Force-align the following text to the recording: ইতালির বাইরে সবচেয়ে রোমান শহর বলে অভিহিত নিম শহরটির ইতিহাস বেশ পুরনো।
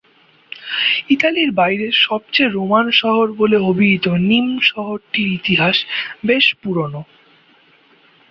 ইতালির 1.09 1.51
বাইরে 1.51 1.87
সবচেয়ে 2.05 2.53
রোমান 2.57 2.85
শহর 3.01 3.27
বলে 3.31 3.57
অভিহিত 3.69 4.05
নিম 4.29 4.47
শহরটির 4.69 5.29
ইতিহাস 5.39 5.77
বেশ 6.27 6.45
পুরনো। 6.61 7.01